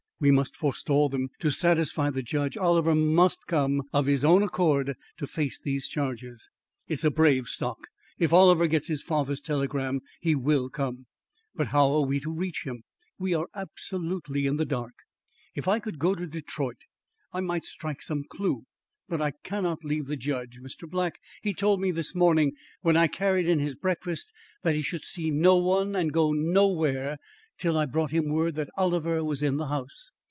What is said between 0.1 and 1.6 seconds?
"We must forestall them. To